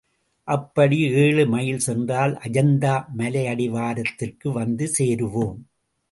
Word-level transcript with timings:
அப்படி 0.47 0.97
ஏழு 1.15 1.43
மைல் 1.47 1.79
சென்றால் 1.79 2.33
அஜந்தா 2.37 2.93
மலையடிவாரத்திற்கு 3.17 4.47
வந்து 4.51 4.87
சேருவோம். 4.97 5.59